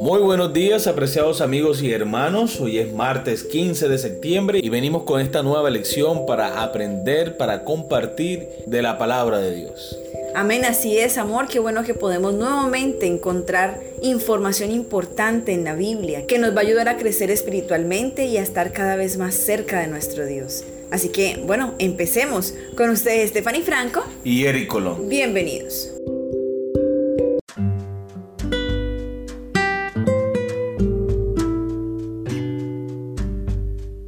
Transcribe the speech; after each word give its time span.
Muy 0.00 0.20
buenos 0.22 0.54
días, 0.54 0.86
apreciados 0.86 1.42
amigos 1.42 1.82
y 1.82 1.92
hermanos. 1.92 2.58
Hoy 2.58 2.78
es 2.78 2.90
martes 2.90 3.44
15 3.44 3.86
de 3.86 3.98
septiembre 3.98 4.58
y 4.62 4.70
venimos 4.70 5.02
con 5.02 5.20
esta 5.20 5.42
nueva 5.42 5.68
lección 5.68 6.24
para 6.24 6.62
aprender, 6.62 7.36
para 7.36 7.64
compartir 7.64 8.48
de 8.66 8.80
la 8.80 8.96
palabra 8.96 9.40
de 9.40 9.54
Dios. 9.54 9.98
Amén, 10.34 10.64
así 10.64 10.96
es, 10.96 11.18
amor. 11.18 11.48
Qué 11.48 11.58
bueno 11.58 11.84
que 11.84 11.92
podemos 11.92 12.32
nuevamente 12.32 13.06
encontrar 13.06 13.78
información 14.00 14.70
importante 14.70 15.52
en 15.52 15.64
la 15.64 15.74
Biblia 15.74 16.26
que 16.26 16.38
nos 16.38 16.56
va 16.56 16.60
a 16.60 16.64
ayudar 16.64 16.88
a 16.88 16.96
crecer 16.96 17.30
espiritualmente 17.30 18.24
y 18.24 18.38
a 18.38 18.42
estar 18.42 18.72
cada 18.72 18.96
vez 18.96 19.18
más 19.18 19.34
cerca 19.34 19.80
de 19.80 19.88
nuestro 19.88 20.24
Dios. 20.24 20.64
Así 20.90 21.10
que, 21.10 21.42
bueno, 21.46 21.74
empecemos 21.78 22.54
con 22.74 22.88
ustedes, 22.88 23.30
Stephanie 23.30 23.62
Franco 23.62 24.02
y 24.24 24.46
Eric 24.46 24.68
Colón. 24.68 25.10
Bienvenidos. 25.10 25.90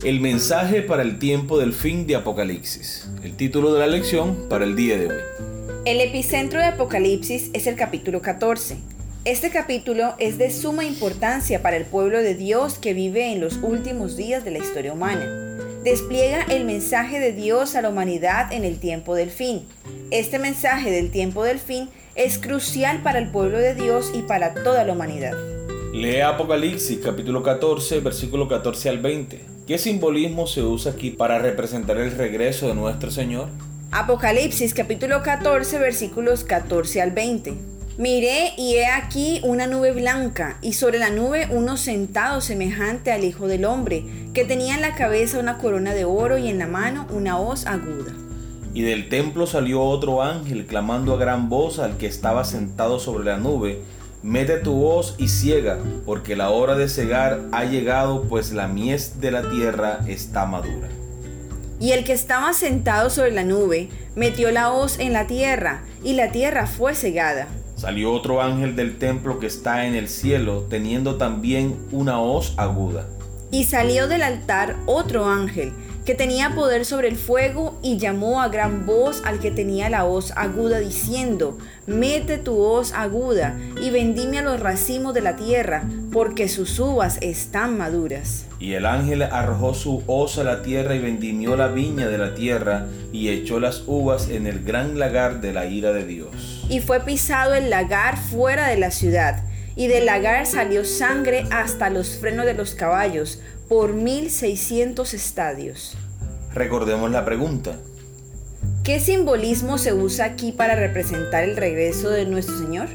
El 0.04 0.18
mensaje 0.18 0.82
para 0.82 1.02
el 1.02 1.20
tiempo 1.20 1.60
del 1.60 1.72
fin 1.72 2.08
de 2.08 2.16
Apocalipsis. 2.16 3.08
El 3.22 3.36
título 3.36 3.72
de 3.72 3.78
la 3.78 3.86
lección 3.86 4.48
para 4.48 4.64
el 4.64 4.74
día 4.74 4.98
de 4.98 5.06
hoy. 5.06 5.20
El 5.84 6.00
epicentro 6.00 6.58
de 6.58 6.64
Apocalipsis 6.64 7.50
es 7.52 7.68
el 7.68 7.76
capítulo 7.76 8.20
14. 8.20 8.78
Este 9.24 9.50
capítulo 9.50 10.14
es 10.18 10.38
de 10.38 10.50
suma 10.50 10.84
importancia 10.84 11.62
para 11.62 11.76
el 11.76 11.84
pueblo 11.84 12.18
de 12.18 12.34
Dios 12.34 12.78
que 12.78 12.94
vive 12.94 13.30
en 13.30 13.40
los 13.40 13.58
últimos 13.62 14.16
días 14.16 14.44
de 14.44 14.50
la 14.50 14.58
historia 14.58 14.92
humana. 14.92 15.24
Despliega 15.84 16.42
el 16.50 16.64
mensaje 16.64 17.20
de 17.20 17.32
Dios 17.32 17.76
a 17.76 17.82
la 17.82 17.90
humanidad 17.90 18.52
en 18.52 18.64
el 18.64 18.80
tiempo 18.80 19.14
del 19.14 19.30
fin. 19.30 19.62
Este 20.10 20.40
mensaje 20.40 20.90
del 20.90 21.12
tiempo 21.12 21.44
del 21.44 21.60
fin 21.60 21.88
es 22.16 22.38
crucial 22.38 23.04
para 23.04 23.20
el 23.20 23.30
pueblo 23.30 23.58
de 23.58 23.76
Dios 23.76 24.10
y 24.12 24.22
para 24.22 24.52
toda 24.52 24.82
la 24.82 24.94
humanidad. 24.94 25.34
Lee 25.92 26.22
Apocalipsis 26.22 26.98
capítulo 26.98 27.44
14, 27.44 28.00
versículo 28.00 28.48
14 28.48 28.88
al 28.88 28.98
20. 28.98 29.51
¿Qué 29.66 29.78
simbolismo 29.78 30.48
se 30.48 30.64
usa 30.64 30.90
aquí 30.90 31.10
para 31.10 31.38
representar 31.38 31.96
el 31.96 32.10
regreso 32.10 32.66
de 32.66 32.74
nuestro 32.74 33.12
Señor? 33.12 33.46
Apocalipsis 33.92 34.74
capítulo 34.74 35.22
14 35.22 35.78
versículos 35.78 36.42
14 36.42 37.00
al 37.00 37.12
20. 37.12 37.54
Miré 37.96 38.54
y 38.58 38.74
he 38.74 38.86
aquí 38.86 39.40
una 39.44 39.68
nube 39.68 39.92
blanca 39.92 40.58
y 40.62 40.72
sobre 40.72 40.98
la 40.98 41.10
nube 41.10 41.46
uno 41.52 41.76
sentado 41.76 42.40
semejante 42.40 43.12
al 43.12 43.22
Hijo 43.22 43.46
del 43.46 43.64
Hombre, 43.64 44.04
que 44.34 44.44
tenía 44.44 44.74
en 44.74 44.80
la 44.80 44.96
cabeza 44.96 45.38
una 45.38 45.58
corona 45.58 45.94
de 45.94 46.06
oro 46.06 46.38
y 46.38 46.48
en 46.48 46.58
la 46.58 46.66
mano 46.66 47.06
una 47.10 47.38
hoz 47.38 47.64
aguda. 47.64 48.12
Y 48.74 48.82
del 48.82 49.08
templo 49.08 49.46
salió 49.46 49.80
otro 49.82 50.22
ángel 50.22 50.66
clamando 50.66 51.14
a 51.14 51.18
gran 51.18 51.48
voz 51.48 51.78
al 51.78 51.98
que 51.98 52.06
estaba 52.06 52.42
sentado 52.44 52.98
sobre 52.98 53.26
la 53.26 53.36
nube, 53.36 53.80
Mete 54.22 54.58
tu 54.58 54.74
voz 54.74 55.16
y 55.18 55.26
ciega, 55.26 55.78
porque 56.06 56.36
la 56.36 56.50
hora 56.50 56.76
de 56.76 56.88
cegar 56.88 57.40
ha 57.50 57.64
llegado, 57.64 58.22
pues 58.28 58.52
la 58.52 58.68
mies 58.68 59.20
de 59.20 59.32
la 59.32 59.50
tierra 59.50 59.98
está 60.06 60.46
madura. 60.46 60.88
Y 61.80 61.90
el 61.90 62.04
que 62.04 62.12
estaba 62.12 62.52
sentado 62.52 63.10
sobre 63.10 63.32
la 63.32 63.42
nube 63.42 63.88
metió 64.14 64.52
la 64.52 64.70
hoz 64.70 65.00
en 65.00 65.12
la 65.12 65.26
tierra, 65.26 65.82
y 66.04 66.12
la 66.12 66.30
tierra 66.30 66.68
fue 66.68 66.94
cegada. 66.94 67.48
Salió 67.74 68.12
otro 68.12 68.40
ángel 68.40 68.76
del 68.76 68.96
templo 68.96 69.40
que 69.40 69.48
está 69.48 69.86
en 69.86 69.96
el 69.96 70.08
cielo, 70.08 70.66
teniendo 70.70 71.16
también 71.16 71.76
una 71.90 72.20
hoz 72.20 72.54
aguda. 72.58 73.08
Y 73.50 73.64
salió 73.64 74.06
del 74.06 74.22
altar 74.22 74.76
otro 74.86 75.26
ángel, 75.26 75.72
que 76.04 76.14
tenía 76.14 76.54
poder 76.54 76.84
sobre 76.84 77.08
el 77.08 77.16
fuego, 77.16 77.78
y 77.82 77.98
llamó 77.98 78.42
a 78.42 78.48
gran 78.48 78.86
voz 78.86 79.22
al 79.24 79.38
que 79.38 79.50
tenía 79.50 79.88
la 79.88 80.04
hoz 80.04 80.32
aguda, 80.36 80.80
diciendo, 80.80 81.58
Mete 81.86 82.38
tu 82.38 82.58
hoz 82.58 82.92
aguda, 82.92 83.58
y 83.80 83.90
vendime 83.90 84.40
a 84.40 84.42
los 84.42 84.60
racimos 84.60 85.14
de 85.14 85.20
la 85.20 85.36
tierra, 85.36 85.84
porque 86.12 86.48
sus 86.48 86.78
uvas 86.78 87.18
están 87.20 87.78
maduras. 87.78 88.46
Y 88.58 88.74
el 88.74 88.86
ángel 88.86 89.22
arrojó 89.22 89.74
su 89.74 90.02
hoz 90.06 90.38
a 90.38 90.44
la 90.44 90.62
tierra 90.62 90.94
y 90.94 91.00
vendimió 91.00 91.56
la 91.56 91.68
viña 91.68 92.08
de 92.08 92.18
la 92.18 92.34
tierra, 92.34 92.86
y 93.12 93.28
echó 93.28 93.60
las 93.60 93.84
uvas 93.86 94.28
en 94.28 94.46
el 94.46 94.64
gran 94.64 94.98
lagar 94.98 95.40
de 95.40 95.52
la 95.52 95.66
ira 95.66 95.92
de 95.92 96.04
Dios. 96.04 96.64
Y 96.68 96.80
fue 96.80 97.00
pisado 97.00 97.54
el 97.54 97.70
lagar 97.70 98.16
fuera 98.16 98.68
de 98.68 98.76
la 98.76 98.90
ciudad, 98.90 99.44
y 99.76 99.86
del 99.86 100.06
lagar 100.06 100.46
salió 100.46 100.84
sangre 100.84 101.46
hasta 101.50 101.90
los 101.90 102.16
frenos 102.16 102.44
de 102.44 102.54
los 102.54 102.74
caballos, 102.74 103.40
por 103.72 103.94
1600 103.94 105.14
estadios. 105.14 105.96
Recordemos 106.52 107.10
la 107.10 107.24
pregunta. 107.24 107.78
¿Qué 108.84 109.00
simbolismo 109.00 109.78
se 109.78 109.94
usa 109.94 110.26
aquí 110.26 110.52
para 110.52 110.76
representar 110.76 111.44
el 111.44 111.56
regreso 111.56 112.10
de 112.10 112.26
nuestro 112.26 112.58
Señor? 112.58 112.88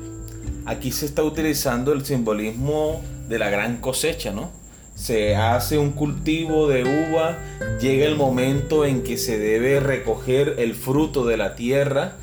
Aquí 0.67 0.91
se 0.91 1.07
está 1.07 1.23
utilizando 1.23 1.93
el 1.93 2.05
simbolismo 2.05 3.01
de 3.27 3.39
la 3.39 3.49
gran 3.49 3.77
cosecha, 3.77 4.31
¿no? 4.31 4.51
Se 4.93 5.35
hace 5.35 5.79
un 5.79 5.93
cultivo 5.93 6.67
de 6.67 6.83
uva, 6.83 7.39
llega 7.81 8.05
el 8.05 8.15
momento 8.15 8.85
en 8.85 9.01
que 9.01 9.17
se 9.17 9.39
debe 9.39 9.79
recoger 9.79 10.57
el 10.59 10.75
fruto 10.75 11.25
de 11.25 11.37
la 11.37 11.55
tierra 11.55 12.17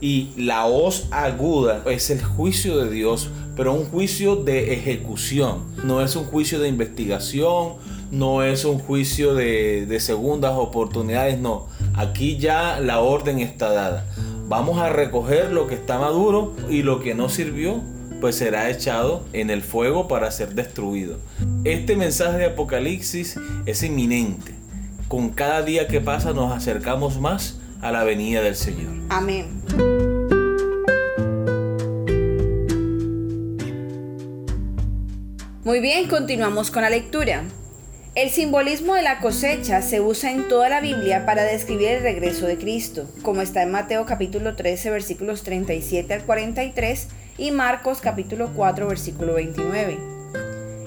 y 0.00 0.30
la 0.36 0.66
hoz 0.66 1.06
aguda 1.10 1.82
es 1.86 2.10
el 2.10 2.22
juicio 2.22 2.78
de 2.78 2.90
Dios, 2.90 3.30
pero 3.56 3.74
un 3.74 3.84
juicio 3.84 4.36
de 4.36 4.72
ejecución, 4.72 5.64
no 5.84 6.00
es 6.00 6.16
un 6.16 6.24
juicio 6.24 6.58
de 6.58 6.68
investigación, 6.68 7.74
no 8.10 8.42
es 8.42 8.64
un 8.64 8.78
juicio 8.78 9.34
de, 9.34 9.98
segundas 10.00 10.54
oportunidades, 10.54 11.38
no. 11.38 11.68
Aquí 11.94 12.38
ya 12.38 12.80
la 12.80 13.00
orden 13.00 13.38
está 13.38 13.70
dada. 13.72 14.06
Vamos 14.48 14.78
a 14.78 14.88
recoger 14.88 15.52
lo 15.52 15.66
que 15.66 15.74
está 15.74 15.98
maduro 15.98 16.54
y 16.68 16.82
lo 16.82 17.00
que 17.00 17.14
no 17.14 17.28
sirvió, 17.28 17.80
pues 18.20 18.36
será 18.36 18.68
echado 18.70 19.22
en 19.32 19.50
el 19.50 19.62
fuego 19.62 20.08
para 20.08 20.30
ser 20.30 20.54
destruido. 20.54 21.18
Este 21.64 21.94
mensaje 21.96 22.38
de 22.38 22.46
Apocalipsis 22.46 23.38
es 23.66 23.82
inminente. 23.82 24.54
Con 25.08 25.30
cada 25.30 25.62
día 25.62 25.86
que 25.86 26.00
pasa 26.00 26.32
nos 26.32 26.52
acercamos 26.52 27.20
más 27.20 27.58
a 27.80 27.92
la 27.92 28.04
venida 28.04 28.42
del 28.42 28.56
Señor. 28.56 28.92
Amén. 29.08 29.60
Muy 35.70 35.78
bien, 35.78 36.08
continuamos 36.08 36.72
con 36.72 36.82
la 36.82 36.90
lectura. 36.90 37.44
El 38.16 38.30
simbolismo 38.30 38.96
de 38.96 39.02
la 39.02 39.20
cosecha 39.20 39.82
se 39.82 40.00
usa 40.00 40.32
en 40.32 40.48
toda 40.48 40.68
la 40.68 40.80
Biblia 40.80 41.24
para 41.24 41.44
describir 41.44 41.90
el 41.90 42.02
regreso 42.02 42.48
de 42.48 42.58
Cristo, 42.58 43.08
como 43.22 43.40
está 43.40 43.62
en 43.62 43.70
Mateo 43.70 44.04
capítulo 44.04 44.56
13 44.56 44.90
versículos 44.90 45.44
37 45.44 46.12
al 46.12 46.22
43 46.24 47.06
y 47.38 47.52
Marcos 47.52 48.00
capítulo 48.00 48.50
4 48.52 48.88
versículo 48.88 49.34
29. 49.34 49.96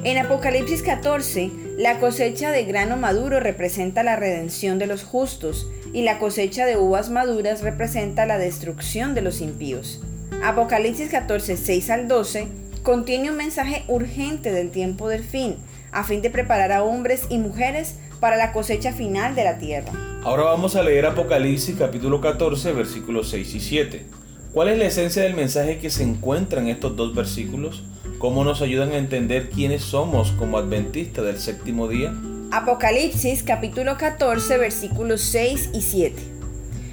En 0.03 0.17
Apocalipsis 0.17 0.83
14, 0.83 1.50
la 1.77 2.00
cosecha 2.00 2.51
de 2.51 2.65
grano 2.65 2.97
maduro 2.97 3.39
representa 3.39 4.03
la 4.03 4.17
redención 4.17 4.79
de 4.79 4.88
los 4.88 5.05
justos 5.05 5.65
y 5.94 6.01
la 6.01 6.19
cosecha 6.19 6.65
de 6.65 6.75
uvas 6.75 7.09
maduras 7.09 7.61
representa 7.61 8.25
la 8.25 8.38
destrucción 8.38 9.15
de 9.15 9.21
los 9.21 9.39
impíos. 9.39 10.01
Apocalipsis 10.44 11.09
14, 11.09 11.55
6 11.55 11.89
al 11.89 12.09
12 12.09 12.62
contiene 12.83 13.31
un 13.31 13.38
mensaje 13.38 13.85
urgente 13.88 14.51
del 14.51 14.69
tiempo 14.69 15.07
del 15.07 15.23
fin, 15.23 15.55
a 15.91 16.03
fin 16.03 16.21
de 16.21 16.29
preparar 16.29 16.71
a 16.73 16.83
hombres 16.83 17.23
y 17.29 17.38
mujeres 17.38 17.95
para 18.19 18.35
la 18.35 18.51
cosecha 18.51 18.91
final 18.91 19.35
de 19.35 19.45
la 19.45 19.57
tierra. 19.57 19.91
Ahora 20.23 20.44
vamos 20.44 20.75
a 20.75 20.83
leer 20.83 21.05
Apocalipsis 21.05 21.75
capítulo 21.77 22.21
14 22.21 22.73
versículos 22.73 23.29
6 23.29 23.55
y 23.55 23.59
7. 23.59 24.05
¿Cuál 24.53 24.69
es 24.69 24.77
la 24.77 24.85
esencia 24.85 25.23
del 25.23 25.33
mensaje 25.33 25.79
que 25.79 25.89
se 25.89 26.03
encuentra 26.03 26.61
en 26.61 26.67
estos 26.67 26.95
dos 26.95 27.16
versículos? 27.16 27.83
¿Cómo 28.19 28.44
nos 28.44 28.61
ayudan 28.61 28.91
a 28.91 28.97
entender 28.97 29.50
quiénes 29.50 29.81
somos 29.81 30.31
como 30.31 30.57
adventistas 30.57 31.25
del 31.25 31.39
séptimo 31.39 31.88
día? 31.88 32.13
Apocalipsis 32.51 33.44
capítulo 33.44 33.97
14 33.97 34.57
versículos 34.57 35.21
6 35.21 35.71
y 35.73 35.81
7. 35.81 36.32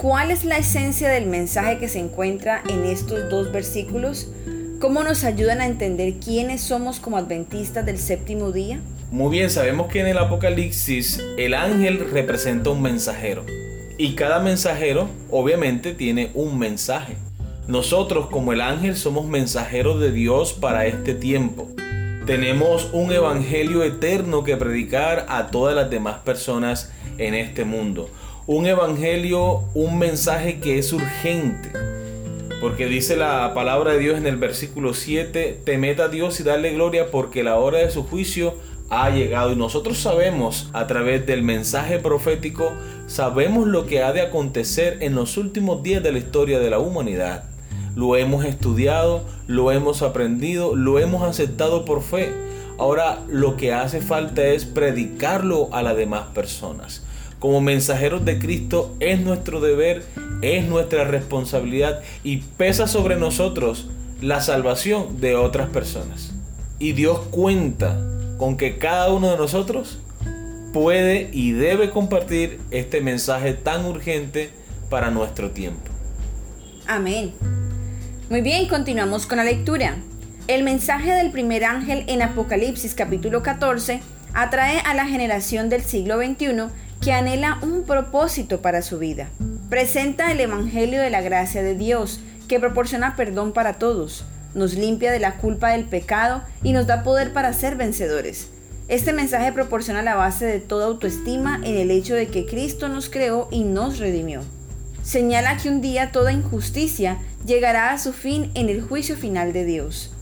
¿Cuál 0.00 0.30
es 0.30 0.46
la 0.46 0.56
esencia 0.56 1.10
del 1.10 1.26
mensaje 1.26 1.76
que 1.76 1.86
se 1.86 1.98
encuentra 1.98 2.62
en 2.70 2.86
estos 2.86 3.28
dos 3.28 3.52
versículos? 3.52 4.32
¿Cómo 4.80 5.02
nos 5.02 5.24
ayudan 5.24 5.60
a 5.60 5.66
entender 5.66 6.14
quiénes 6.14 6.62
somos 6.62 7.00
como 7.00 7.18
adventistas 7.18 7.84
del 7.84 7.98
séptimo 7.98 8.50
día? 8.50 8.80
Muy 9.10 9.30
bien, 9.30 9.50
sabemos 9.50 9.88
que 9.92 10.00
en 10.00 10.06
el 10.06 10.16
Apocalipsis 10.16 11.22
el 11.36 11.52
ángel 11.52 12.08
representa 12.10 12.70
un 12.70 12.80
mensajero. 12.80 13.44
Y 13.98 14.14
cada 14.14 14.40
mensajero 14.40 15.10
obviamente 15.30 15.92
tiene 15.92 16.30
un 16.32 16.58
mensaje. 16.58 17.18
Nosotros 17.68 18.28
como 18.30 18.54
el 18.54 18.62
ángel 18.62 18.96
somos 18.96 19.26
mensajeros 19.26 20.00
de 20.00 20.12
Dios 20.12 20.54
para 20.54 20.86
este 20.86 21.12
tiempo. 21.12 21.68
Tenemos 22.24 22.88
un 22.94 23.12
evangelio 23.12 23.84
eterno 23.84 24.44
que 24.44 24.56
predicar 24.56 25.26
a 25.28 25.48
todas 25.48 25.76
las 25.76 25.90
demás 25.90 26.20
personas 26.20 26.90
en 27.18 27.34
este 27.34 27.66
mundo. 27.66 28.08
Un 28.52 28.66
evangelio, 28.66 29.62
un 29.74 29.96
mensaje 29.96 30.58
que 30.58 30.76
es 30.76 30.92
urgente. 30.92 31.70
Porque 32.60 32.86
dice 32.86 33.14
la 33.14 33.54
palabra 33.54 33.92
de 33.92 34.00
Dios 34.00 34.18
en 34.18 34.26
el 34.26 34.38
versículo 34.38 34.92
7, 34.92 35.60
temed 35.64 36.00
a 36.00 36.08
Dios 36.08 36.40
y 36.40 36.42
darle 36.42 36.72
gloria 36.72 37.12
porque 37.12 37.44
la 37.44 37.58
hora 37.58 37.78
de 37.78 37.92
su 37.92 38.02
juicio 38.02 38.54
ha 38.88 39.08
llegado. 39.10 39.52
Y 39.52 39.56
nosotros 39.56 39.98
sabemos 39.98 40.68
a 40.72 40.88
través 40.88 41.24
del 41.26 41.44
mensaje 41.44 42.00
profético, 42.00 42.72
sabemos 43.06 43.68
lo 43.68 43.86
que 43.86 44.02
ha 44.02 44.12
de 44.12 44.22
acontecer 44.22 44.98
en 45.00 45.14
los 45.14 45.36
últimos 45.36 45.84
días 45.84 46.02
de 46.02 46.10
la 46.10 46.18
historia 46.18 46.58
de 46.58 46.70
la 46.70 46.80
humanidad 46.80 47.44
lo 47.94 48.16
hemos 48.16 48.44
estudiado, 48.44 49.24
lo 49.46 49.72
hemos 49.72 50.02
aprendido, 50.02 50.74
lo 50.74 50.98
hemos 50.98 51.22
aceptado 51.22 51.84
por 51.84 52.02
fe. 52.02 52.32
Ahora 52.78 53.20
lo 53.28 53.56
que 53.56 53.72
hace 53.72 54.00
falta 54.00 54.44
es 54.44 54.64
predicarlo 54.64 55.68
a 55.72 55.82
las 55.82 55.96
demás 55.96 56.28
personas. 56.34 57.04
Como 57.40 57.62
mensajeros 57.62 58.26
de 58.26 58.38
Cristo 58.38 58.94
es 59.00 59.18
nuestro 59.20 59.62
deber, 59.62 60.04
es 60.42 60.66
nuestra 60.66 61.04
responsabilidad 61.04 62.02
y 62.22 62.36
pesa 62.36 62.86
sobre 62.86 63.16
nosotros 63.16 63.88
la 64.20 64.42
salvación 64.42 65.22
de 65.22 65.36
otras 65.36 65.70
personas. 65.70 66.32
Y 66.78 66.92
Dios 66.92 67.20
cuenta 67.30 67.98
con 68.36 68.58
que 68.58 68.76
cada 68.76 69.10
uno 69.10 69.30
de 69.30 69.38
nosotros 69.38 69.98
puede 70.74 71.30
y 71.32 71.52
debe 71.52 71.88
compartir 71.88 72.60
este 72.70 73.00
mensaje 73.00 73.54
tan 73.54 73.86
urgente 73.86 74.50
para 74.90 75.10
nuestro 75.10 75.50
tiempo. 75.50 75.90
Amén. 76.86 77.32
Muy 78.28 78.42
bien, 78.42 78.68
continuamos 78.68 79.24
con 79.24 79.38
la 79.38 79.44
lectura. 79.44 79.96
El 80.46 80.62
mensaje 80.62 81.14
del 81.14 81.30
primer 81.30 81.64
ángel 81.64 82.04
en 82.06 82.20
Apocalipsis 82.20 82.94
capítulo 82.94 83.42
14 83.42 84.02
atrae 84.34 84.80
a 84.80 84.92
la 84.94 85.06
generación 85.06 85.70
del 85.70 85.82
siglo 85.82 86.18
XXI 86.18 86.68
que 87.00 87.12
anhela 87.12 87.58
un 87.62 87.84
propósito 87.84 88.60
para 88.60 88.82
su 88.82 88.98
vida. 88.98 89.28
Presenta 89.68 90.32
el 90.32 90.40
Evangelio 90.40 91.00
de 91.00 91.10
la 91.10 91.20
gracia 91.20 91.62
de 91.62 91.74
Dios, 91.74 92.20
que 92.48 92.60
proporciona 92.60 93.16
perdón 93.16 93.52
para 93.52 93.74
todos, 93.74 94.24
nos 94.54 94.74
limpia 94.74 95.12
de 95.12 95.20
la 95.20 95.36
culpa 95.36 95.70
del 95.70 95.84
pecado 95.84 96.42
y 96.62 96.72
nos 96.72 96.86
da 96.86 97.02
poder 97.02 97.32
para 97.32 97.52
ser 97.52 97.76
vencedores. 97.76 98.48
Este 98.88 99.12
mensaje 99.12 99.52
proporciona 99.52 100.02
la 100.02 100.16
base 100.16 100.46
de 100.46 100.60
toda 100.60 100.86
autoestima 100.86 101.60
en 101.62 101.76
el 101.76 101.90
hecho 101.90 102.14
de 102.14 102.26
que 102.26 102.46
Cristo 102.46 102.88
nos 102.88 103.08
creó 103.08 103.48
y 103.50 103.62
nos 103.64 103.98
redimió 103.98 104.42
señala 105.02 105.56
que 105.56 105.68
un 105.68 105.80
día 105.80 106.12
toda 106.12 106.32
injusticia 106.32 107.18
llegará 107.44 107.92
a 107.92 107.98
su 107.98 108.12
fin 108.12 108.50
en 108.54 108.68
el 108.68 108.82
juicio 108.82 109.16
final 109.16 109.52
de 109.52 109.64
Dios. 109.64 110.12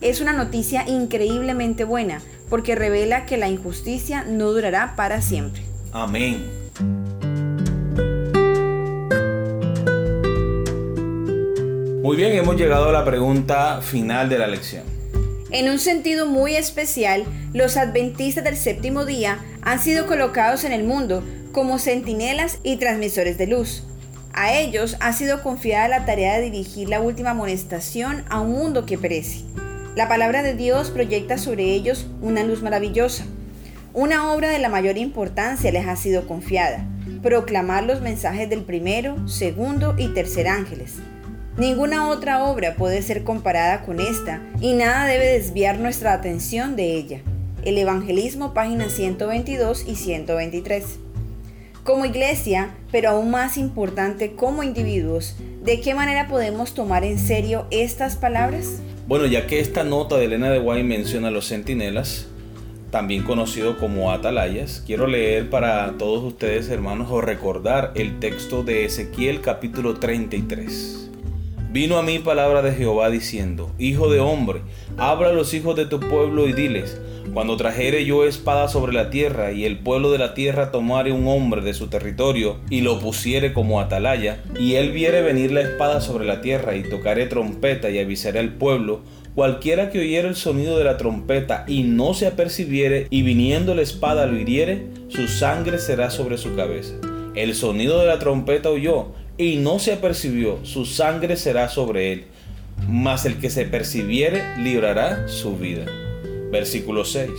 Es 0.00 0.20
una 0.20 0.32
noticia 0.32 0.88
increíblemente 0.88 1.84
buena 1.84 2.22
porque 2.48 2.74
revela 2.74 3.26
que 3.26 3.36
la 3.36 3.48
injusticia 3.48 4.24
no 4.24 4.52
durará 4.52 4.94
para 4.96 5.20
siempre. 5.20 5.67
Amén. 5.92 6.50
Muy 12.02 12.16
bien, 12.16 12.32
hemos 12.32 12.56
llegado 12.56 12.88
a 12.88 12.92
la 12.92 13.04
pregunta 13.04 13.80
final 13.82 14.28
de 14.28 14.38
la 14.38 14.46
lección. 14.46 14.82
En 15.50 15.68
un 15.70 15.78
sentido 15.78 16.26
muy 16.26 16.56
especial, 16.56 17.24
los 17.52 17.76
adventistas 17.76 18.44
del 18.44 18.56
séptimo 18.56 19.04
día 19.04 19.38
han 19.62 19.78
sido 19.78 20.06
colocados 20.06 20.64
en 20.64 20.72
el 20.72 20.84
mundo 20.84 21.22
como 21.52 21.78
centinelas 21.78 22.58
y 22.62 22.76
transmisores 22.76 23.38
de 23.38 23.46
luz. 23.46 23.82
A 24.34 24.54
ellos 24.54 24.96
ha 25.00 25.12
sido 25.12 25.42
confiada 25.42 25.88
la 25.88 26.04
tarea 26.04 26.38
de 26.38 26.50
dirigir 26.50 26.88
la 26.88 27.00
última 27.00 27.30
amonestación 27.30 28.24
a 28.28 28.40
un 28.40 28.52
mundo 28.52 28.86
que 28.86 28.98
perece. 28.98 29.44
La 29.96 30.08
palabra 30.08 30.42
de 30.42 30.54
Dios 30.54 30.90
proyecta 30.90 31.38
sobre 31.38 31.64
ellos 31.64 32.06
una 32.20 32.44
luz 32.44 32.62
maravillosa. 32.62 33.24
Una 33.94 34.32
obra 34.32 34.50
de 34.50 34.58
la 34.58 34.68
mayor 34.68 34.98
importancia 34.98 35.72
les 35.72 35.86
ha 35.86 35.96
sido 35.96 36.26
confiada, 36.26 36.86
proclamar 37.22 37.84
los 37.84 38.02
mensajes 38.02 38.48
del 38.50 38.62
primero, 38.62 39.26
segundo 39.26 39.94
y 39.96 40.08
tercer 40.08 40.46
ángeles. 40.46 40.96
Ninguna 41.56 42.08
otra 42.08 42.44
obra 42.44 42.74
puede 42.76 43.00
ser 43.00 43.24
comparada 43.24 43.82
con 43.82 43.98
esta 43.98 44.42
y 44.60 44.74
nada 44.74 45.06
debe 45.06 45.26
desviar 45.26 45.78
nuestra 45.78 46.12
atención 46.12 46.76
de 46.76 46.96
ella. 46.96 47.20
El 47.64 47.78
Evangelismo, 47.78 48.52
páginas 48.52 48.92
122 48.92 49.84
y 49.88 49.96
123. 49.96 50.84
Como 51.82 52.04
iglesia, 52.04 52.74
pero 52.92 53.08
aún 53.08 53.30
más 53.30 53.56
importante 53.56 54.32
como 54.32 54.62
individuos, 54.62 55.34
¿de 55.64 55.80
qué 55.80 55.94
manera 55.94 56.28
podemos 56.28 56.74
tomar 56.74 57.04
en 57.04 57.18
serio 57.18 57.66
estas 57.70 58.16
palabras? 58.16 58.80
Bueno, 59.06 59.24
ya 59.24 59.46
que 59.46 59.58
esta 59.58 59.82
nota 59.82 60.18
de 60.18 60.26
Elena 60.26 60.50
de 60.50 60.58
Guay 60.58 60.84
menciona 60.84 61.28
a 61.28 61.30
los 61.30 61.48
centinelas, 61.48 62.28
también 62.90 63.22
conocido 63.22 63.76
como 63.76 64.12
atalayas, 64.12 64.82
quiero 64.86 65.06
leer 65.06 65.50
para 65.50 65.92
todos 65.98 66.24
ustedes 66.24 66.70
hermanos 66.70 67.08
o 67.10 67.20
recordar 67.20 67.92
el 67.94 68.18
texto 68.18 68.62
de 68.62 68.84
Ezequiel 68.86 69.40
capítulo 69.40 69.94
33. 69.94 71.10
Vino 71.70 71.98
a 71.98 72.02
mí 72.02 72.18
palabra 72.18 72.62
de 72.62 72.72
Jehová 72.72 73.10
diciendo, 73.10 73.70
Hijo 73.78 74.10
de 74.10 74.20
hombre, 74.20 74.62
habla 74.96 75.28
a 75.28 75.32
los 75.32 75.52
hijos 75.52 75.76
de 75.76 75.84
tu 75.84 76.00
pueblo 76.00 76.48
y 76.48 76.54
diles, 76.54 76.98
cuando 77.32 77.56
trajere 77.56 78.04
yo 78.04 78.24
espada 78.24 78.68
sobre 78.68 78.92
la 78.92 79.10
tierra 79.10 79.52
y 79.52 79.64
el 79.64 79.78
pueblo 79.78 80.10
de 80.10 80.18
la 80.18 80.34
tierra 80.34 80.70
tomare 80.70 81.12
un 81.12 81.28
hombre 81.28 81.62
de 81.62 81.74
su 81.74 81.88
territorio 81.88 82.56
y 82.70 82.80
lo 82.80 82.98
pusiere 82.98 83.52
como 83.52 83.80
atalaya, 83.80 84.42
y 84.58 84.74
él 84.74 84.92
viere 84.92 85.22
venir 85.22 85.52
la 85.52 85.60
espada 85.60 86.00
sobre 86.00 86.24
la 86.24 86.40
tierra 86.40 86.76
y 86.76 86.82
tocare 86.82 87.26
trompeta 87.26 87.90
y 87.90 87.98
avisaré 87.98 88.38
al 88.40 88.54
pueblo, 88.54 89.00
cualquiera 89.34 89.90
que 89.90 90.00
oyere 90.00 90.28
el 90.28 90.36
sonido 90.36 90.78
de 90.78 90.84
la 90.84 90.96
trompeta 90.96 91.64
y 91.68 91.82
no 91.82 92.14
se 92.14 92.26
apercibiere 92.26 93.06
y 93.10 93.22
viniendo 93.22 93.74
la 93.74 93.82
espada 93.82 94.26
lo 94.26 94.38
hiriere, 94.38 94.86
su 95.08 95.28
sangre 95.28 95.78
será 95.78 96.10
sobre 96.10 96.38
su 96.38 96.56
cabeza. 96.56 96.94
El 97.34 97.54
sonido 97.54 98.00
de 98.00 98.06
la 98.06 98.18
trompeta 98.18 98.70
oyó 98.70 99.12
y 99.36 99.56
no 99.56 99.78
se 99.78 99.92
apercibió, 99.92 100.58
su 100.64 100.84
sangre 100.84 101.36
será 101.36 101.68
sobre 101.68 102.12
él. 102.12 102.24
Mas 102.88 103.26
el 103.26 103.38
que 103.38 103.50
se 103.50 103.64
percibiere 103.64 104.42
librará 104.58 105.28
su 105.28 105.56
vida. 105.56 105.84
Versículo 106.50 107.04
6. 107.04 107.30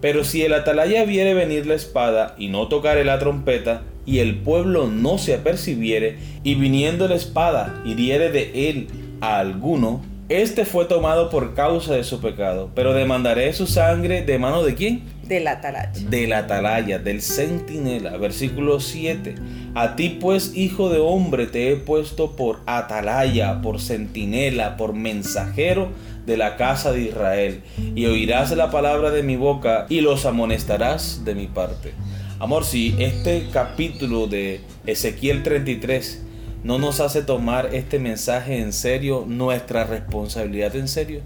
Pero 0.00 0.24
si 0.24 0.42
el 0.42 0.54
atalaya 0.54 1.04
viere 1.04 1.34
venir 1.34 1.66
la 1.66 1.74
espada 1.74 2.34
y 2.38 2.48
no 2.48 2.68
tocare 2.68 3.04
la 3.04 3.18
trompeta, 3.18 3.82
y 4.06 4.18
el 4.18 4.36
pueblo 4.38 4.86
no 4.86 5.18
se 5.18 5.34
apercibiere, 5.34 6.18
y 6.42 6.54
viniendo 6.54 7.06
la 7.06 7.16
espada 7.16 7.82
hiriere 7.84 8.30
de 8.30 8.70
él 8.70 8.88
a 9.20 9.38
alguno, 9.38 10.02
este 10.30 10.64
fue 10.64 10.84
tomado 10.84 11.28
por 11.28 11.54
causa 11.54 11.94
de 11.94 12.04
su 12.04 12.20
pecado, 12.20 12.70
pero 12.74 12.94
demandaré 12.94 13.52
su 13.52 13.66
sangre 13.66 14.22
de 14.22 14.38
mano 14.38 14.62
de 14.62 14.74
quién? 14.74 15.02
Del 15.24 15.46
atalaya. 15.46 15.92
Del 16.08 16.32
atalaya, 16.32 16.98
del 16.98 17.20
centinela. 17.20 18.16
Versículo 18.16 18.80
7. 18.80 19.34
A 19.74 19.96
ti 19.96 20.18
pues, 20.20 20.56
hijo 20.56 20.88
de 20.88 20.98
hombre, 20.98 21.46
te 21.46 21.70
he 21.70 21.76
puesto 21.76 22.36
por 22.36 22.60
atalaya, 22.66 23.60
por 23.60 23.80
centinela, 23.80 24.76
por 24.76 24.92
mensajero 24.92 25.90
de 26.30 26.36
la 26.36 26.56
casa 26.56 26.92
de 26.92 27.02
Israel, 27.02 27.60
y 27.96 28.06
oirás 28.06 28.52
la 28.52 28.70
palabra 28.70 29.10
de 29.10 29.24
mi 29.24 29.34
boca 29.34 29.86
y 29.88 30.00
los 30.00 30.26
amonestarás 30.26 31.24
de 31.24 31.34
mi 31.34 31.48
parte. 31.48 31.92
Amor, 32.38 32.64
si 32.64 32.94
este 33.00 33.48
capítulo 33.52 34.28
de 34.28 34.60
Ezequiel 34.86 35.42
33 35.42 36.22
no 36.62 36.78
nos 36.78 37.00
hace 37.00 37.22
tomar 37.22 37.74
este 37.74 37.98
mensaje 37.98 38.60
en 38.60 38.72
serio, 38.72 39.24
nuestra 39.26 39.82
responsabilidad 39.82 40.76
en 40.76 40.86
serio, 40.86 41.22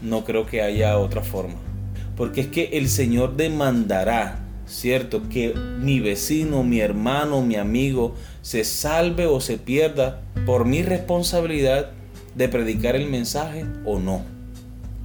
no 0.00 0.24
creo 0.24 0.46
que 0.46 0.62
haya 0.62 0.96
otra 0.96 1.20
forma. 1.20 1.56
Porque 2.16 2.40
es 2.40 2.46
que 2.46 2.70
el 2.78 2.88
Señor 2.88 3.36
demandará, 3.36 4.38
¿cierto? 4.66 5.28
Que 5.28 5.52
mi 5.52 6.00
vecino, 6.00 6.62
mi 6.62 6.80
hermano, 6.80 7.42
mi 7.42 7.56
amigo 7.56 8.14
se 8.40 8.64
salve 8.64 9.26
o 9.26 9.42
se 9.42 9.58
pierda 9.58 10.22
por 10.46 10.64
mi 10.64 10.82
responsabilidad 10.82 11.90
de 12.34 12.48
predicar 12.48 12.96
el 12.96 13.06
mensaje 13.10 13.66
o 13.84 13.98
no 13.98 14.35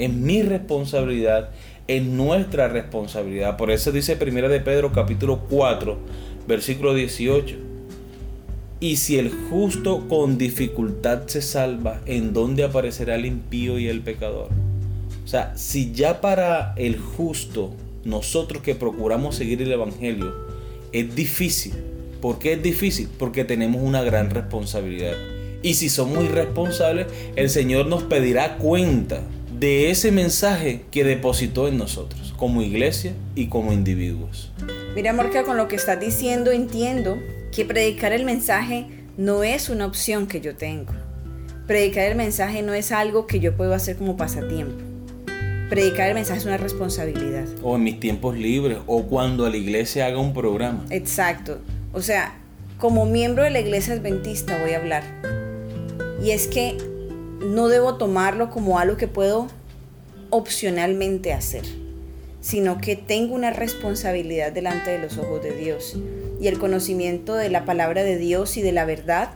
es 0.01 0.12
mi 0.12 0.41
responsabilidad, 0.41 1.51
es 1.88 2.03
nuestra 2.03 2.67
responsabilidad. 2.67 3.55
Por 3.55 3.70
eso 3.70 3.91
dice 3.91 4.15
Primera 4.15 4.50
de 4.50 4.60
Pedro 4.60 4.91
capítulo 4.91 5.41
4, 5.48 5.98
versículo 6.48 6.93
18. 6.96 7.55
Y 8.79 8.96
si 8.96 9.20
el 9.20 9.29
justo 9.29 10.08
con 10.10 10.39
dificultad 10.39 11.27
se 11.27 11.43
salva, 11.43 12.01
¿en 12.08 12.34
dónde 12.34 12.63
aparecerá 12.63 13.13
el 13.13 13.27
impío 13.27 13.77
y 13.77 13.88
el 13.89 14.01
pecador? 14.01 14.50
O 15.24 15.27
sea, 15.27 15.55
si 15.55 15.91
ya 15.91 16.20
para 16.20 16.74
el 16.77 16.98
justo, 16.98 17.75
nosotros 18.03 18.63
que 18.63 18.74
procuramos 18.74 19.36
seguir 19.36 19.62
el 19.62 19.72
Evangelio, 19.72 20.34
es 20.91 21.13
difícil. 21.15 21.74
¿Por 22.22 22.39
qué 22.39 22.53
es 22.53 22.63
difícil? 22.63 23.08
Porque 23.20 23.46
tenemos 23.46 23.84
una 23.84 24.01
gran 24.01 24.31
responsabilidad. 24.31 25.13
Y 25.62 25.75
si 25.75 25.89
somos 25.89 26.24
irresponsables, 26.24 27.05
el 27.36 27.51
Señor 27.51 27.86
nos 27.86 28.01
pedirá 28.01 28.58
cuenta 28.58 29.22
de 29.62 29.91
ese 29.91 30.12
mensaje 30.12 30.86
que 30.89 31.03
depositó 31.03 31.68
en 31.68 31.77
nosotros, 31.77 32.34
como 32.36 32.63
iglesia 32.63 33.13
y 33.36 33.46
como 33.46 33.72
individuos. 33.72 34.51
Mira, 34.96 35.13
Morca, 35.13 35.44
con 35.44 35.56
lo 35.56 35.68
que 35.68 35.75
estás 35.75 36.00
diciendo 36.00 36.50
entiendo 36.50 37.20
que 37.51 37.63
predicar 37.63 38.12
el 38.12 38.25
mensaje 38.25 38.88
no 39.18 39.44
es 39.44 39.70
una 39.70 39.86
opción 39.86 40.25
que 40.25 40.41
yo 40.41 40.56
tengo. 40.56 40.94
Predicar 41.68 42.06
el 42.06 42.15
mensaje 42.15 42.63
no 42.63 42.74
es 42.74 42.91
algo 42.91 43.27
que 43.27 43.39
yo 43.39 43.56
puedo 43.56 43.75
hacer 43.75 43.98
como 43.98 44.18
pasatiempo. 44.18 44.84
Predicar 45.70 46.08
el 46.08 46.15
mensaje 46.15 46.39
es 46.39 46.46
una 46.48 46.58
responsabilidad. 46.58 47.46
O 47.62 47.75
en 47.75 47.84
mis 47.84 48.00
tiempos 48.00 48.36
libres, 48.36 48.80
o 48.88 49.03
cuando 49.03 49.48
la 49.48 49.58
iglesia 49.58 50.08
haga 50.08 50.18
un 50.18 50.34
programa. 50.34 50.88
Exacto. 50.89 51.60
O 51.94 52.01
sea, 52.01 52.34
como 52.80 53.06
miembro 53.06 53.44
de 53.44 53.51
la 53.51 53.60
iglesia 53.60 53.94
adventista 53.94 54.60
voy 54.60 54.72
a 54.72 54.77
hablar. 54.77 55.03
Y 56.24 56.32
es 56.32 56.48
que 56.48 56.90
no 57.41 57.67
debo 57.67 57.95
tomarlo 57.95 58.50
como 58.50 58.79
algo 58.79 58.98
que 58.98 59.07
puedo 59.07 59.48
opcionalmente 60.29 61.33
hacer, 61.33 61.63
sino 62.39 62.77
que 62.77 62.95
tengo 62.95 63.36
una 63.36 63.51
responsabilidad 63.51 64.51
delante 64.51 64.91
de 64.91 65.00
los 65.00 65.17
ojos 65.17 65.43
de 65.43 65.55
Dios. 65.55 65.98
Y 66.39 66.48
el 66.48 66.60
conocimiento 66.60 67.36
de 67.36 67.50
la 67.50 67.65
palabra 67.65 68.03
de 68.03 68.17
Dios 68.17 68.57
y 68.57 68.62
de 68.62 68.71
la 68.71 68.86
verdad 68.86 69.31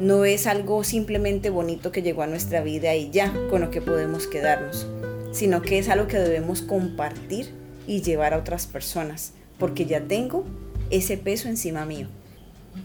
no 0.00 0.24
es 0.24 0.46
algo 0.46 0.84
simplemente 0.84 1.50
bonito 1.50 1.92
que 1.92 2.02
llegó 2.02 2.22
a 2.22 2.26
nuestra 2.26 2.62
vida 2.62 2.94
y 2.94 3.10
ya, 3.10 3.32
con 3.50 3.60
lo 3.60 3.70
que 3.70 3.80
podemos 3.80 4.26
quedarnos 4.26 4.86
sino 5.32 5.62
que 5.62 5.78
es 5.78 5.88
algo 5.88 6.06
que 6.06 6.18
debemos 6.18 6.62
compartir 6.62 7.50
y 7.86 8.02
llevar 8.02 8.34
a 8.34 8.38
otras 8.38 8.66
personas, 8.66 9.32
porque 9.58 9.86
ya 9.86 10.02
tengo 10.02 10.44
ese 10.90 11.16
peso 11.16 11.48
encima 11.48 11.84
mío. 11.84 12.06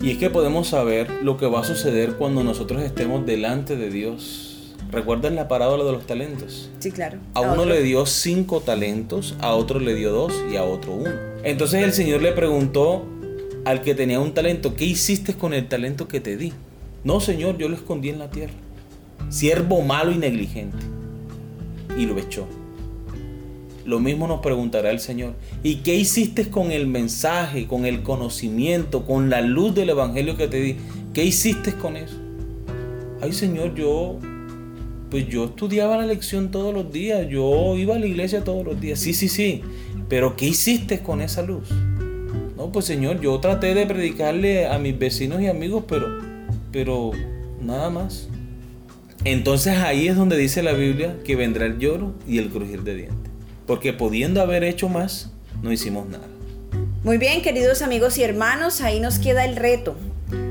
Y 0.01 0.11
es 0.11 0.17
que 0.17 0.29
podemos 0.29 0.69
saber 0.69 1.09
lo 1.23 1.37
que 1.37 1.45
va 1.45 1.61
a 1.61 1.63
suceder 1.63 2.15
cuando 2.15 2.43
nosotros 2.43 2.81
estemos 2.81 3.25
delante 3.25 3.75
de 3.75 3.89
Dios. 3.89 4.46
¿Recuerdan 4.91 5.35
la 5.35 5.47
parábola 5.47 5.83
de 5.83 5.91
los 5.91 6.07
talentos? 6.07 6.69
Sí, 6.79 6.91
claro. 6.91 7.19
A, 7.33 7.41
uno 7.41 7.65
le 7.65 7.81
dio 7.81 8.05
cinco 8.05 8.61
talentos, 8.61 9.35
a 9.39 9.53
otro 9.53 9.79
le 9.79 9.93
dio 9.95 10.11
dos 10.11 10.33
y 10.51 10.55
a 10.55 10.63
otro 10.63 10.93
uno. 10.93 11.11
Entonces 11.43 11.83
el 11.83 11.91
Señor 11.91 12.21
le 12.21 12.31
preguntó 12.31 13.05
al 13.65 13.81
que 13.81 13.95
tenía 13.95 14.19
un 14.19 14.33
talento, 14.33 14.75
¿qué 14.75 14.85
hiciste 14.85 15.33
con 15.33 15.53
el 15.53 15.67
talento 15.67 16.07
que 16.07 16.21
te 16.21 16.37
di? 16.37 16.53
No, 17.03 17.19
Señor, 17.19 17.57
yo 17.57 17.67
lo 17.67 17.75
escondí 17.75 18.09
en 18.09 18.19
la 18.19 18.29
tierra. 18.31 18.53
Siervo 19.29 19.81
malo 19.81 20.11
y 20.11 20.17
negligente 20.17 20.77
y 21.97 22.05
lo 22.05 22.17
echó. 22.17 22.47
Lo 23.85 23.99
mismo 23.99 24.27
nos 24.27 24.41
preguntará 24.41 24.89
el 24.91 24.99
Señor. 24.99 25.33
¿Y 25.63 25.77
qué 25.77 25.95
hiciste 25.95 26.49
con 26.49 26.71
el 26.71 26.87
mensaje, 26.87 27.67
con 27.67 27.85
el 27.85 28.03
conocimiento, 28.03 29.05
con 29.05 29.29
la 29.29 29.41
luz 29.41 29.75
del 29.75 29.89
Evangelio 29.89 30.37
que 30.37 30.47
te 30.47 30.61
di? 30.61 30.77
¿Qué 31.13 31.23
hiciste 31.23 31.73
con 31.73 31.97
eso? 31.97 32.15
Ay 33.21 33.33
Señor, 33.33 33.73
yo, 33.75 34.19
pues 35.09 35.27
yo 35.27 35.45
estudiaba 35.45 35.97
la 35.97 36.05
lección 36.05 36.51
todos 36.51 36.73
los 36.73 36.91
días, 36.91 37.27
yo 37.29 37.75
iba 37.77 37.95
a 37.95 37.99
la 37.99 38.05
iglesia 38.05 38.43
todos 38.43 38.65
los 38.65 38.79
días. 38.79 38.99
Sí, 38.99 39.13
sí, 39.13 39.29
sí. 39.29 39.61
Pero 40.09 40.35
¿qué 40.35 40.47
hiciste 40.47 40.99
con 40.99 41.21
esa 41.21 41.41
luz? 41.41 41.69
No, 42.55 42.71
pues 42.71 42.85
Señor, 42.85 43.21
yo 43.21 43.39
traté 43.39 43.73
de 43.73 43.85
predicarle 43.85 44.67
a 44.67 44.77
mis 44.79 44.97
vecinos 44.97 45.41
y 45.41 45.47
amigos, 45.47 45.83
pero, 45.87 46.07
pero 46.71 47.11
nada 47.61 47.89
más. 47.89 48.27
Entonces 49.23 49.77
ahí 49.77 50.07
es 50.07 50.15
donde 50.15 50.37
dice 50.37 50.63
la 50.63 50.73
Biblia 50.73 51.17
que 51.23 51.35
vendrá 51.35 51.65
el 51.65 51.79
lloro 51.79 52.13
y 52.27 52.37
el 52.39 52.49
crujir 52.49 52.83
de 52.83 52.95
dientes. 52.95 53.31
Porque 53.65 53.93
pudiendo 53.93 54.41
haber 54.41 54.63
hecho 54.63 54.89
más, 54.89 55.31
no 55.61 55.71
hicimos 55.71 56.07
nada. 56.07 56.27
Muy 57.03 57.17
bien, 57.17 57.41
queridos 57.41 57.81
amigos 57.81 58.17
y 58.17 58.23
hermanos, 58.23 58.81
ahí 58.81 58.99
nos 58.99 59.19
queda 59.19 59.45
el 59.45 59.55
reto 59.55 59.95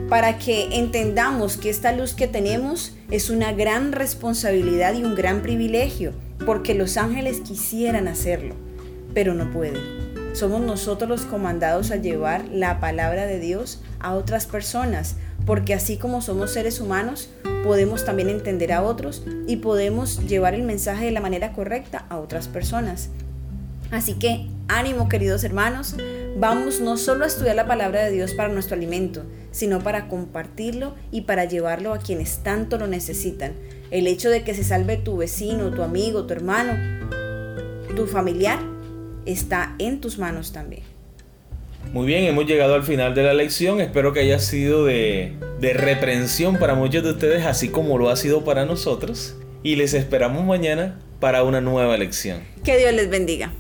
para 0.09 0.39
que 0.39 0.79
entendamos 0.79 1.57
que 1.57 1.71
esta 1.71 1.93
luz 1.93 2.15
que 2.15 2.29
tenemos 2.29 2.95
es 3.11 3.31
una 3.31 3.53
gran 3.53 3.93
responsabilidad 3.93 4.95
y 4.95 5.03
un 5.03 5.15
gran 5.15 5.43
privilegio, 5.43 6.13
porque 6.45 6.75
los 6.75 6.97
ángeles 6.97 7.41
quisieran 7.41 8.07
hacerlo, 8.07 8.55
pero 9.15 9.35
no 9.35 9.51
pueden. 9.51 10.07
Somos 10.33 10.61
nosotros 10.61 11.09
los 11.09 11.23
comandados 11.23 11.91
a 11.91 11.97
llevar 11.97 12.45
la 12.49 12.79
palabra 12.79 13.27
de 13.27 13.41
Dios 13.41 13.81
a 14.01 14.15
otras 14.15 14.47
personas, 14.47 15.17
porque 15.45 15.75
así 15.75 15.97
como 15.97 16.21
somos 16.21 16.53
seres 16.53 16.81
humanos, 16.81 17.31
podemos 17.65 18.05
también 18.05 18.29
entender 18.29 18.73
a 18.73 18.83
otros 18.83 19.25
y 19.47 19.57
podemos 19.57 20.27
llevar 20.29 20.55
el 20.55 20.63
mensaje 20.63 21.07
de 21.07 21.13
la 21.13 21.21
manera 21.21 21.53
correcta 21.53 22.05
a 22.11 22.19
otras 22.19 22.49
personas. 22.49 23.09
Así 23.91 24.15
que 24.15 24.47
ánimo 24.69 25.09
queridos 25.09 25.43
hermanos, 25.43 25.97
vamos 26.39 26.81
no 26.81 26.99
solo 26.99 27.25
a 27.25 27.27
estudiar 27.27 27.57
la 27.57 27.67
palabra 27.67 28.05
de 28.05 28.13
Dios 28.13 28.35
para 28.35 28.53
nuestro 28.53 28.77
alimento, 28.77 29.25
sino 29.51 29.81
para 29.81 30.09
compartirlo 30.09 30.95
y 31.11 31.23
para 31.23 31.47
llevarlo 31.47 31.95
a 31.95 31.99
quienes 31.99 32.43
tanto 32.43 32.79
lo 32.79 32.87
necesitan. 32.87 33.55
El 33.91 34.07
hecho 34.07 34.29
de 34.31 34.45
que 34.45 34.55
se 34.55 34.65
salve 34.65 34.97
tu 34.97 35.17
vecino, 35.17 35.71
tu 35.71 35.83
amigo, 35.83 36.27
tu 36.27 36.35
hermano, 36.35 36.75
tu 37.95 38.07
familiar, 38.07 38.59
está 39.25 39.75
en 39.79 40.01
tus 40.01 40.19
manos 40.19 40.53
también. 40.53 40.83
Muy 41.93 42.07
bien, 42.07 42.25
hemos 42.25 42.47
llegado 42.47 42.75
al 42.75 42.83
final 42.83 43.15
de 43.15 43.23
la 43.23 43.33
lección. 43.33 43.81
Espero 43.81 44.13
que 44.13 44.21
haya 44.21 44.39
sido 44.39 44.85
de, 44.85 45.33
de 45.61 45.73
reprensión 45.73 46.59
para 46.59 46.75
muchos 46.75 47.03
de 47.05 47.11
ustedes, 47.13 47.47
así 47.47 47.69
como 47.69 47.97
lo 47.97 48.11
ha 48.11 48.17
sido 48.17 48.45
para 48.45 48.67
nosotros. 48.67 49.37
Y 49.63 49.77
les 49.77 49.95
esperamos 49.95 50.45
mañana 50.45 50.99
para 51.21 51.45
una 51.45 51.61
nueva 51.61 51.97
lección. 51.97 52.41
Que 52.65 52.77
Dios 52.77 52.93
les 52.93 53.09
bendiga. 53.09 53.53